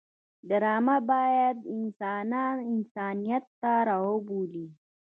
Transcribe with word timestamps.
ډرامه 0.49 0.97
باید 1.11 1.57
انسانان 1.75 2.57
انسانیت 2.73 3.45
ته 3.61 3.71
راوبولي 3.89 4.67